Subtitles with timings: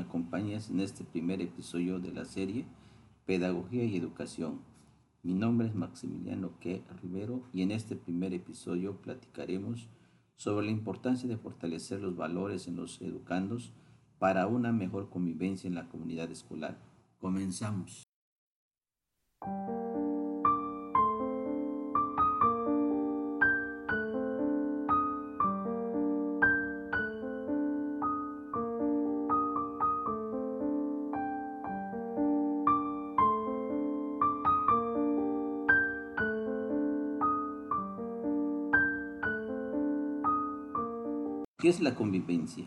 [0.00, 2.64] acompañes en este primer episodio de la serie
[3.26, 4.60] Pedagogía y Educación.
[5.22, 6.82] Mi nombre es Maximiliano Q.
[7.02, 9.88] Rivero y en este primer episodio platicaremos
[10.36, 13.72] sobre la importancia de fortalecer los valores en los educandos
[14.18, 16.78] para una mejor convivencia en la comunidad escolar.
[17.20, 18.04] Comenzamos.
[41.64, 42.66] ¿Qué es la convivencia?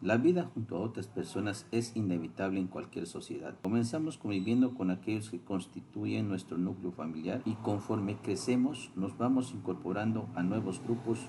[0.00, 3.54] La vida junto a otras personas es inevitable en cualquier sociedad.
[3.62, 10.30] Comenzamos conviviendo con aquellos que constituyen nuestro núcleo familiar y conforme crecemos nos vamos incorporando
[10.34, 11.26] a nuevos grupos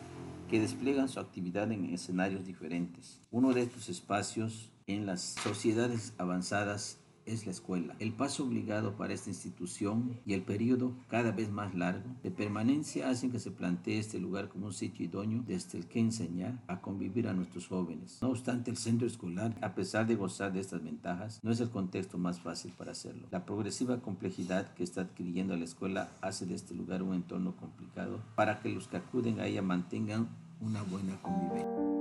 [0.49, 3.19] que despliegan su actividad en escenarios diferentes.
[3.31, 7.95] Uno de estos espacios en las sociedades avanzadas es la escuela.
[7.99, 13.09] El paso obligado para esta institución y el periodo cada vez más largo de permanencia
[13.09, 16.81] hacen que se plantee este lugar como un sitio idóneo desde el que enseñar a
[16.81, 18.17] convivir a nuestros jóvenes.
[18.21, 21.69] No obstante, el centro escolar, a pesar de gozar de estas ventajas, no es el
[21.69, 23.27] contexto más fácil para hacerlo.
[23.31, 28.21] La progresiva complejidad que está adquiriendo la escuela hace de este lugar un entorno complicado
[28.35, 30.29] para que los que acuden a ella mantengan
[30.61, 31.96] una buena convivencia.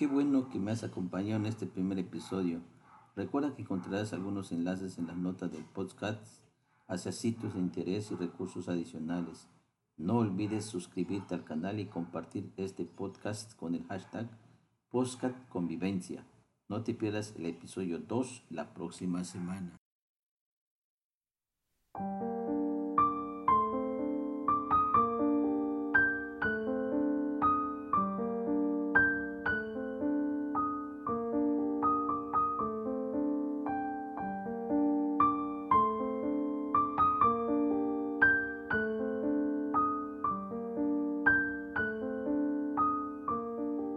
[0.00, 2.62] Qué bueno que me has acompañado en este primer episodio.
[3.16, 6.24] Recuerda que encontrarás algunos enlaces en las notas del podcast
[6.88, 9.46] hacia sitios de interés y recursos adicionales.
[9.98, 14.26] No olvides suscribirte al canal y compartir este podcast con el hashtag
[14.88, 16.24] PodcastConvivencia.
[16.70, 19.76] No te pierdas el episodio 2 la próxima semana.